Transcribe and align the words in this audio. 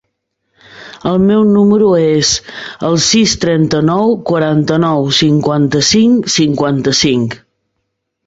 El 1.09 1.19
meu 1.25 1.41
número 1.57 1.89
es 2.05 2.29
el 2.87 2.95
sis, 3.07 3.35
trenta-nou, 3.43 4.15
quaranta-nou, 4.31 5.05
cinquanta-cinc, 5.19 6.31
cinquanta-cinc. 6.37 7.37